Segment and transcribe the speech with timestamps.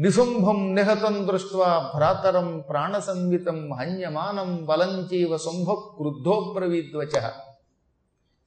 [0.00, 7.28] నిశుంభం నిహతం దృష్ట్వా భ్రాతరం ప్రాణసంవితం హన్యమానం బలంచీవ శుంభ క్రుద్ధోబ్రవీద్వచ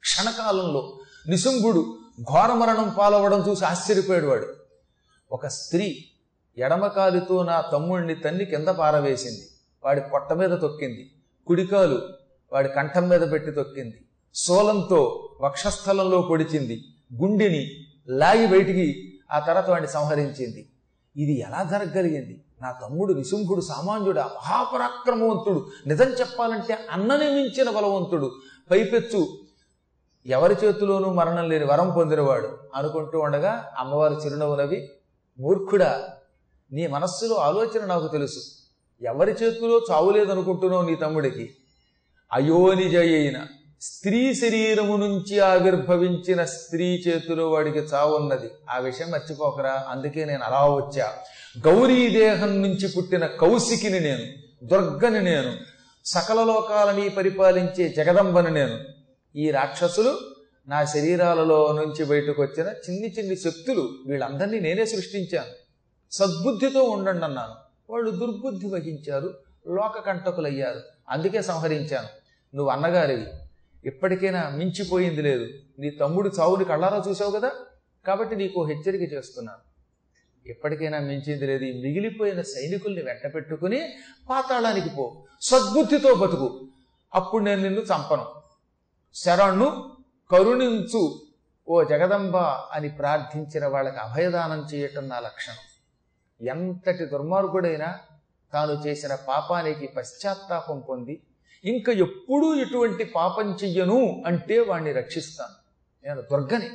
[0.00, 0.98] క్షణకాలంలో
[1.28, 4.46] నిశుంభుడు ఘోరమరణం పాలవడం చూసి ఆశ్చర్యపోయాడు వాడు.
[5.32, 6.04] ఒక స్త్రీ
[6.58, 9.48] ఎడమకాలితో నా తమ్ముడిని తన్ని కింద పారవేసింది.
[9.84, 11.10] వాడి పొట్ట మీద తొక్కింది.
[11.46, 12.02] కుడికాలు
[12.52, 14.04] వాడి కంఠం మీద పెట్టి తొక్కింది.
[14.34, 16.84] సోలంతో వక్షస్థలంలో పొడిచింది.
[17.14, 17.70] గుండెని
[18.08, 20.68] లాగి బయటికి ఆ తర్వాత వాడిని సంహరించింది.
[21.16, 22.44] ఇది ఎలా జరగగలిగింది?
[22.62, 25.66] నా తమ్ముడు నిశుంభుడు సామాన్యుడు మహాపరాక్రమవంతుడు.
[25.86, 28.32] నిజం చెప్పాలంటే అన్నని మించిన బలవంతుడు.
[28.70, 29.28] పైపెచ్చు
[30.26, 32.58] ఎవరి చేతిలోనూ మరణం లేని వరం పొందినవాడు.
[32.74, 34.88] అనుకుంటూ ఉండగా అమ్మవారు చిరునవ్వు నవ్వి
[35.38, 36.04] మూర్ఖుడా
[36.72, 38.40] నీ మనస్సులో ఆలోచన నాకు తెలుసు.
[39.02, 41.54] ఎవరి చేతిలో చావు లేదనుకుంటున్నావు నీ తమ్ముడికి?
[42.32, 42.96] అయోనిజ
[43.80, 48.50] స్త్రీ శరీరము నుంచి ఆవిర్భవించిన స్త్రీ చేతిలో వాడికి చావున్నది.
[48.70, 51.12] ఆ విషయం మర్చిపోకరా అందుకే నేను అలా వచ్చా.
[51.66, 54.22] గౌరీ దేహం నుంచి పుట్టిన కౌశికిని నేను
[54.66, 55.56] దుర్గని నేను
[56.04, 58.78] సకల లోకాలని పరిపాలించే జగదంబని నేను.
[59.36, 60.18] ఈ రాక్షసులు
[60.68, 65.64] నా శరీరాలలో నుంచి బయటకు వచ్చిన చిన్ని చిన్ని శక్తులు వీళ్ళందరినీ నేనే సృష్టించాను.
[66.12, 67.54] సద్బుద్ధితో ఉండండి అన్నాను.
[67.92, 69.34] వాళ్ళు దుర్బుద్ధి వహించారు
[69.68, 70.80] లోకకంటకులయ్యారు.
[71.10, 72.08] అందుకే సంహరించాను.
[72.56, 73.26] నువ్వు అన్నగారివి.
[73.86, 75.48] ఇప్పటికైనా మించిపోయింది లేదు.
[75.78, 77.52] నీ తమ్ముడు చావుని కళ్ళారా చూసావు కదా?
[78.06, 79.74] కాబట్టి నీకు హెచ్చరిక చేస్తున్నాను.
[80.48, 81.64] ఎప్పటికైనా మించింది లేదు.
[81.64, 83.92] ఈ మిగిలిపోయిన సైనికుల్ని వెంట పెట్టుకుని
[84.30, 85.24] పాతాళానికి పో.
[85.42, 86.68] సద్బుద్ధితో బతుకు.
[87.14, 88.26] అప్పుడు నేను నిన్ను చంపను.
[89.14, 89.96] శరణు
[90.30, 91.20] కరుణించు
[91.68, 95.56] ఓ జగదంబ అని ప్రార్థించిన వాళ్ళకి అభయదానం చేయటం నా లక్షణం.
[96.48, 97.98] ఎంతటి దుర్మార్గుడైనా
[98.52, 101.22] తాను చేసిన పాపానికి పశ్చాత్తాపం పొంది
[101.64, 105.54] ఇంకా ఎప్పుడూ ఇటువంటి పాపం చెయ్యను అంటే వాణ్ణి రక్షిస్తాను.
[106.06, 106.70] నేను దుర్గని.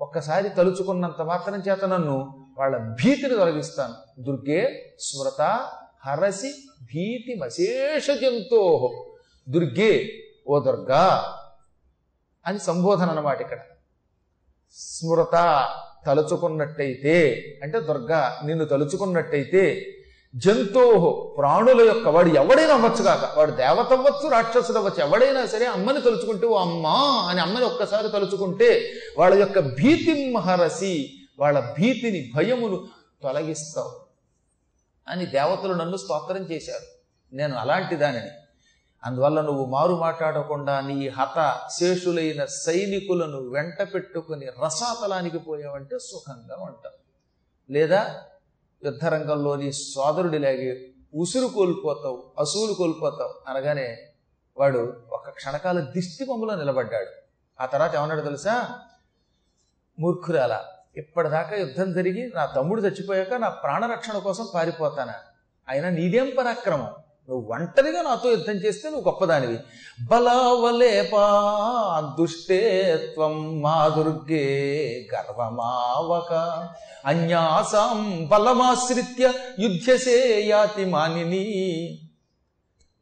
[0.00, 4.22] ఒక్కసారి తలుచుకున్నంత మాత్రం చేత నన్ను వాళ్ళ భీతిని తొలగిస్తాను.
[4.22, 5.70] దుర్గే స్మృత
[6.06, 8.94] హరసి భీతి మశేష జంతో.
[9.48, 10.08] దుర్గే
[10.48, 11.36] ఓ దుర్గా
[12.46, 13.58] అని సంబోధన అన్నమాట ఇక్కడ.
[14.72, 15.68] స్మృత
[16.06, 19.94] తలుచుకున్నట్టయితే అంటే దుర్గా నిన్ను తలుచుకున్నట్టయితే
[20.34, 26.00] జంతో ప్రాణుల యొక్క వాడు ఎవడైనా అవ్వచ్చు కాక వాడు దేవత అవ్వచ్చు రాక్షసుడు అవ్వచ్చు ఎవడైనా సరే అమ్మని
[26.00, 32.88] తలుచుకుంటే ఓ అమ్మా అని అమ్మని ఒక్కసారి తలుచుకుంటే వాళ్ళ యొక్క భీతి మహరసి వాళ్ళ భీతిని భయమును
[33.22, 33.92] తొలగిస్తావు
[35.08, 36.86] అని దేవతలు నన్ను స్తోత్రం చేశారు.
[37.34, 38.30] నేను అలాంటి దానిని.
[39.04, 46.98] అందువల్ల నువ్వు మారు మాట్లాడకుండా నీ హత శేషులైన సైనికులను వెంట పెట్టుకుని రసాతలానికి పోయావంటే సుఖంగా ఉంటావు.
[47.72, 48.22] లేదా
[48.84, 53.98] యుద్ధరంగంలోని సోదరుడిలాగే ఉసురు కోల్పోతావు అసూలు కోల్పోతావు అనగానే
[54.56, 57.10] వాడు ఒక క్షణకాల దిష్టి బొమ్మలో నిలబడ్డాడు.
[57.62, 58.78] ఆ తర్వాత ఏమన్నాడు తెలుసా?
[60.00, 60.60] మూర్ఖురాల
[60.96, 65.14] ఇప్పటిదాకా యుద్ధం జరిగి నా తమ్ముడు చచ్చిపోయాక నా ప్రాణరక్షణ కోసం పారిపోతానా?
[65.68, 66.94] అయినా నీదేం పరాక్రమం?
[67.28, 69.58] నువ్వు ఒంటరిగా నాతో యుద్ధం చేస్తే నువ్వు గొప్పదానివి.
[70.04, 71.22] బలావలేపా
[72.20, 74.44] దుష్టేత్వం మా దుర్గే
[75.14, 76.32] గర్వమావక.
[77.06, 81.44] అన్యాసాం బలమాశ్రిత్య యుద్ధసే యాతి మానిని.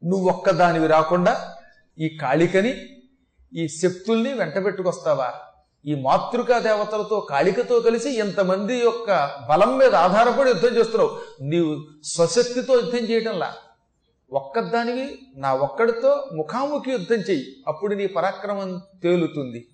[0.05, 1.55] నువ్వొక్కదానివి రాకుండా
[1.99, 2.87] ఈ కాళికని
[3.55, 5.33] ఈ శక్తుల్ని వెంటబెట్టుకొస్తావా?
[5.87, 11.11] ఈ మాతృకా దేవతలతో కాళికతో కలిసి ఇంతమంది యొక్క బలం మీద ఆధారపడి యుద్ధం చేస్తున్నావు.
[11.41, 13.55] నీవు స్వశక్తితో యుద్ధం చేయటంలా.
[14.33, 17.47] ఒక్కదానివి నా ఒక్కడితో ముఖాముఖి యుద్ధం చెయ్యి.
[17.69, 19.69] అప్పుడు నీ పరాక్రమం తేలుతుంది.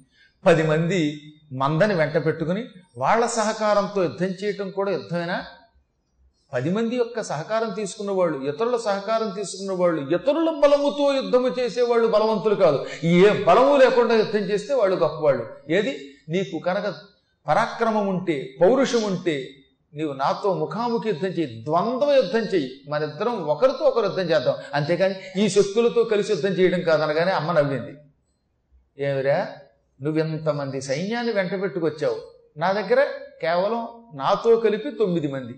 [0.46, 1.22] పది మంది
[1.52, 2.64] మందని వెంట పెట్టుకుని
[2.98, 5.44] వాళ్ళ సహకారంతో యుద్ధం చేయటం కూడా యుద్ధమేనా?
[6.52, 12.54] పది మంది యొక్క సహకారం తీసుకున్న వాళ్ళు ఇతరుల సహకారం తీసుకున్న వాళ్ళు ఇతరుల బలముతో యుద్ధము చేసేవాళ్ళు బలవంతులు
[12.54, 12.86] కాదు.
[13.04, 15.46] ఏ బలము లేకుండా యుద్ధం చేస్తే వాళ్ళు గొప్పవాళ్ళు.
[15.70, 16.14] ఏది?
[16.28, 16.94] నీకు కనుక
[17.48, 19.48] పరాక్రమం ఉంటే పౌరుషం ఉంటే
[19.94, 22.70] నీవు నాతో ముఖాముఖి యుద్ధం చెయ్యి ద్వంద్వ యుద్ధం చెయ్యి.
[22.88, 24.54] మనిద్దరం ఒకరితో ఒకరు యుద్ధం చేద్దాం.
[24.74, 27.96] అంతేకాని ఈ శక్తులతో కలిసి యుద్ధం చేయడం కాదనగానే అమ్మ నవ్వింది.
[28.98, 29.48] ఏమిరా
[30.02, 32.16] నువ్వెంతమంది సైన్యాన్ని వెంట పెట్టుకొచ్చావు?
[32.56, 33.04] నా దగ్గర
[33.42, 35.54] కేవలం నాతో కలిపి తొమ్మిది మంది.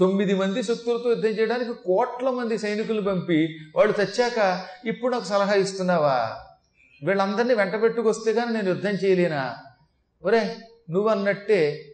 [0.00, 6.36] తొమ్మిది మంది శక్తులతో యుద్ధం చేయడానికి కోట్ల మంది సైనికులు పంపి వాళ్ళు తెచ్చాక ఇప్పుడు నాకు సలహా ఇస్తున్నావా?
[7.02, 9.56] వీళ్ళందరినీ వెంట పెట్టుకొస్తే కానీ నేను యుద్ధం చేయలేనా
[10.24, 10.56] ఒరే
[10.90, 11.84] నువ్వు అన్నట్టే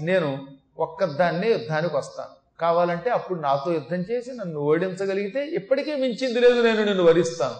[0.00, 0.46] నేను
[0.78, 2.60] ఒక్కదాన్నే యుద్ధానికి వస్తాను.
[2.60, 7.54] కావాలంటే అప్పుడు నాతో యుద్ధం చేసి నన్ను ఓడించగలిగితే ఇప్పటికే మించింది లేదు నేను నిన్ను వరిస్తాను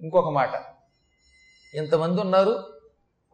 [0.00, 0.50] ఇంకొక మాట.
[1.74, 2.76] ఇంతమంది ఉన్నారు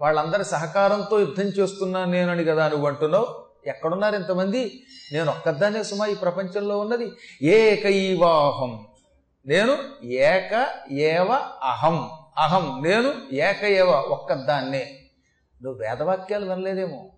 [0.00, 3.44] వాళ్ళందరి సహకారంతో యుద్ధం చేస్తున్నాను నేనని కదా నువ్వు అంటున్నావు?
[3.66, 4.82] ఎక్కడున్నారు ఇంతమంది?
[5.12, 7.12] నేను ఒక్కదాన్నే సుమా ఈ ప్రపంచంలో ఉన్నది.
[7.42, 8.86] ఏకైవాహం.
[9.46, 11.32] నేను ఏక ఏవ
[11.62, 12.10] అహం.
[12.38, 12.82] అహం.
[12.82, 14.98] నేను ఏక ఏవ ఒక్కదాన్నే.
[15.62, 17.11] నువ్వు వేదవాక్యాలు వినలేదేమో.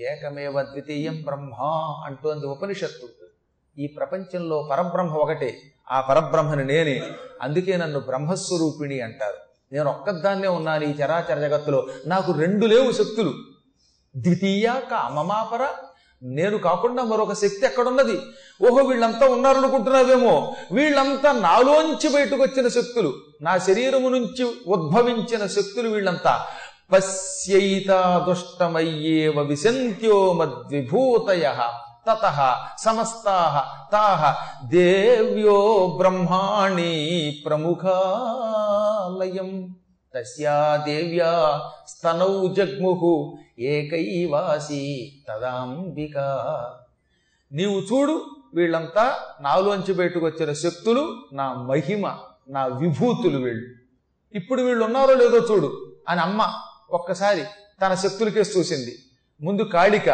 [0.00, 1.52] ఏకమేవ ద్వితీయం బ్రహ్మ
[2.06, 3.08] అంటోంది ఉపనిషత్తు.
[3.78, 5.58] ఈ ప్రపంచంలో పరబ్రహ్మ ఒకటే.
[5.90, 7.02] ఆ పరబ్రహ్మని నేనే.
[7.42, 9.36] అందుకే నన్ను బ్రహ్మస్వరూపిణి అంటారు.
[9.74, 11.86] నేను ఒక్కదాన్నే ఉన్నాను ఈ చరాచర జగత్తులో.
[12.06, 13.34] నాకు రెండు లేవు శక్తులు.
[14.16, 15.68] ద్వితీయ కామమాపర.
[16.22, 18.20] నేను కాకుండా మరొక శక్తి ఎక్కడున్నది?
[18.68, 20.54] ఓహో వీళ్ళంతా ఉన్నారనుకుంటున్నావేమో.
[20.72, 23.14] వీళ్ళంతా నాలోంచి బయటకు వచ్చిన శక్తులు.
[23.42, 26.46] నా శరీరము నుంచి ఉద్భవించిన శక్తులు వీళ్ళంతా.
[26.92, 31.54] పశ్యైతా దుష్టమయ్యేవ విశంత్యో మద్విభూతయ
[32.06, 34.34] తత సమస్తా తాహ
[34.68, 39.74] దేవ్యో బ్రహ్మాణి ప్రముఖాలయం.
[40.14, 46.18] తస్యా దేవ్యా స్తనౌ జగ్ముహు ఏకైవాసి తదాంబిక.
[47.52, 52.14] నీవు చూడు వీళ్ళంతా నాలోంచి బయటకు వచ్చిన శక్తులు నా మహిమ
[52.48, 53.66] నా విభూతులు వీళ్ళు.
[54.34, 56.52] ఇప్పుడు వీళ్ళు ఉన్నారో లేదో చూడు అని అమ్మ
[56.92, 57.44] ఒక్కసారి
[57.82, 58.98] తన శక్తులకేసి చూసింది.
[59.42, 60.08] ముందు కాళిక.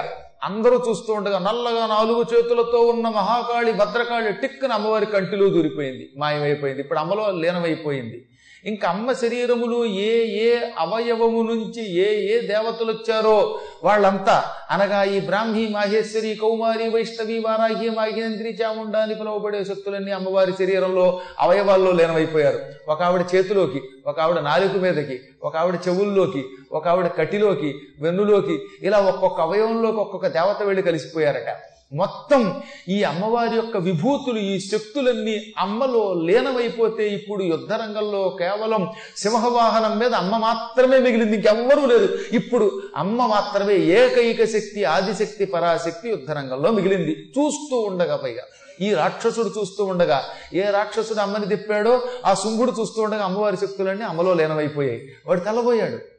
[0.44, 6.12] అందరూ చూస్తూ ఉండగా నల్లగా నాలుగు చేతులతో ఉన్న మహాకాళి భద్రకాళి టిక్కున అమ్మవారి కంటిలో దూరిపోయింది.
[6.16, 6.82] మాయమైపోయింది.
[6.82, 8.28] ఇప్పుడు అమ్మలో లీనమైపోయింది.
[8.66, 10.12] ఇంక అమ్మ శరీరములు ఏ
[10.46, 17.90] ఏ అవయవము నుంచి ఏ ఏ దేవతలు వచ్చారో వాళ్ళంతా అనగా ఈ బ్రాహ్మీ మాహేశ్వరి కౌమారి వైష్ణవి వారాహి
[17.90, 22.58] మాహినంద్రి చాముండా అని పిలువబడే శక్తులన్నీ అమ్మవారి శరీరంలో అవయవాల్లో లీనమైపోయారు.
[22.88, 28.98] ఒక ఆవిడ చేతిలోకి ఒక ఆవిడ నాలుక మీదకి ఒక ఆవిడ చెవుల్లోకి ఒక ఆవిడ కటిలోకి వెన్నులోకి ఇలా
[28.98, 31.48] ఒక్కొక్క అవయవంలోకి ఒక్కొక్క దేవత వెళ్ళి కలిసిపోయారట.
[31.92, 40.36] మొత్తం ఈ అమ్మవారి యొక్క విభూతులు ఈ శక్తులన్నీ అమ్మలో లీనమైపోతే ఇప్పుడు యుద్ధరంగంలో కేవలం సింహవాహనం మీద అమ్మ
[40.36, 42.18] మాత్రమే మిగిలింది ఇంకెవ్వరూ లేదు.
[42.32, 47.10] ఇప్పుడు అమ్మ మాత్రమే ఏకైక శక్తి ఆదిశక్తి పరాశక్తి యుద్ధరంగంలో మిగిలింది.
[47.10, 48.42] చూస్తూ ఉండగా పైగా.
[48.80, 50.24] ఈ రాక్షసుడు చూస్తూ ఉండగా
[50.54, 55.08] ఏ రాక్షసుడు అమ్మని తిప్పాడో ఆ శుంభుడు చూస్తూ ఉండగా అమ్మవారి శక్తులన్నీ అమ్మలో లీనమైపోయాయి.
[55.26, 56.15] వాడు తెల్లబోయాడు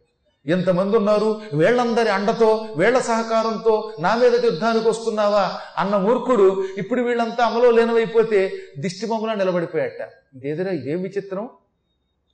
[0.47, 5.61] ఎంతమంది ఉన్నారు వీళ్ళందరి అండతో వీళ్ళ సహకారంతో నా మీదకి యుద్ధానికి వస్తున్నావా?
[5.77, 10.01] అన్న మూర్ఖుడు ఇప్పుడు వీళ్ళంతా అమలో లేనవైపోతే దిష్టిబొమ్మలా నిలబడిపోయాట.
[10.35, 11.49] ఇదేదిరా ఇదేం విచిత్రం?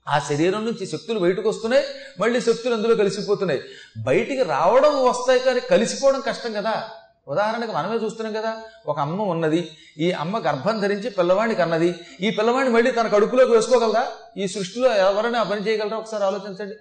[0.07, 1.83] ఆ శరీరం నుంచి శక్తులు బయటకు వస్తున్నాయి
[2.19, 3.61] మళ్ళీ శక్తులు అందులో కలిసిపోతున్నాయి.
[3.97, 6.89] బయటికి రావడం వస్తాయి కానీ కలిసిపోవడం కష్టం కదా.
[7.27, 8.57] ఉదాహరణకు మనమే చూస్తున్నాం కదా
[8.87, 14.07] ఒక అమ్మ ఉన్నది ఈ అమ్మ గర్భం ధరించి పిల్లవాడిని కన్నది ఈ పిల్లవాడిని మళ్ళీ తన కడుపులోకి వేసుకోగలదా?
[14.37, 15.97] ఈ సృష్టిలో ఎవరైనా పని చేయగలరా?
[15.97, 16.75] ఒకసారి ఆలోచించండి.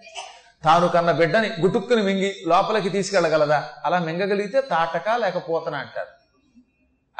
[0.65, 3.69] తాను కన్న బిడ్డని గుటుక్కుని మింగి లోపలికి తీసుకెళ్ళగలదా?
[3.85, 6.07] అలా మింగగలిగితే తాటక లేకపోతన అంటారు.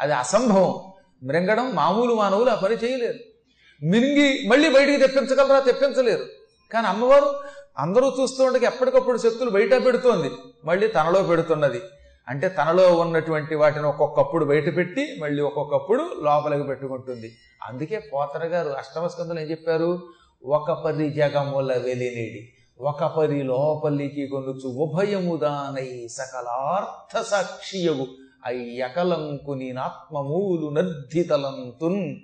[0.01, 0.93] అది అసంభవం.
[1.23, 3.19] మృంగడం మామూలు మానవులు ఆ పని చేయలేరు.
[3.85, 5.59] మింగి మళ్ళీ బయటికి తెప్పించగలరా?
[5.59, 6.25] తెప్పించలేరు.
[6.73, 7.39] కానీ అమ్మవారు
[7.77, 10.31] అందరూ చూస్తుండగా ఎప్పటికప్పుడు శక్తులు బయట పెడుతోంది.
[10.65, 11.81] మళ్ళీ తనలో పెడుతున్నది.
[12.27, 17.37] అంటే తనలో ఉన్నటువంటి వాటిని ఒక్కొక్కప్పుడు బయట పెట్టి మళ్ళీ ఒక్కొక్కప్పుడు లోపలికి పెట్టుకుంటుంది.
[17.63, 20.09] అందుకే పోతన గారు అష్టమస్కందులు ఏం చెప్పారు?
[20.45, 22.53] ఒక పది జగముల వెలినేడి.
[22.83, 28.07] ఒక పరి లోపలికి కొనుచు ఉభయముదానై సకలార్థ సాక్షియగు.
[28.45, 32.15] అయ్యకలంకుని నాత్మమూలు నర్ధితలంతున్.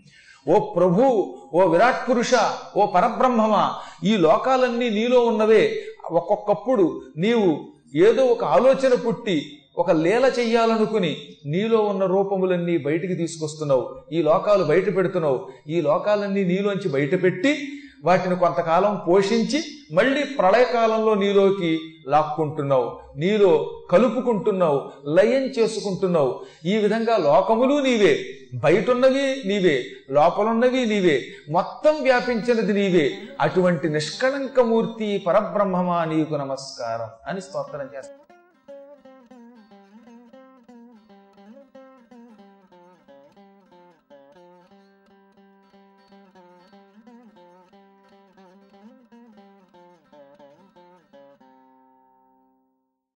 [0.50, 2.32] ఓ ప్రభు ఓ విరాట్ పురుష
[2.78, 3.74] ఓ పరబ్రహ్మమా
[4.04, 5.72] ఈ లోకాలన్నీ నీలో ఉన్నవే.
[6.12, 7.60] ఒక్కొక్కప్పుడు నీవు
[7.96, 9.42] ఏదో ఒక ఆలోచన పుట్టి
[9.78, 13.96] ఒక లీల చెయ్యాలనుకుని నీలో ఉన్న రూపములన్నీ బయటికి తీసుకొస్తున్నావు.
[14.12, 15.48] ఈ లోకాలు బయట పెడుతున్నావు.
[15.70, 17.68] ఈ లోకాలన్నీ నీలోంచి బయట పెట్టి
[18.06, 19.64] వాటిని కొంతకాలం పోషించి
[19.94, 23.00] మళ్ళీ ప్రళయకాలంలో నీలోకి లాక్కుంటున్నావు.
[23.18, 23.52] నీలో
[23.92, 26.42] కలుపుకుంటున్నావు లయం చేసుకుంటున్నావు.
[26.66, 28.14] ఈ విధంగా లోకములు నీవే
[28.56, 33.12] బయటున్నవి నీవే లోపలున్నవి నీవే మొత్తం వ్యాపించినది నీవే.
[33.42, 38.29] అటువంటి నిష్కళంకమూర్తి పరబ్రహ్మమా నీకు నమస్కారం అని స్తోత్రం చేస్తాను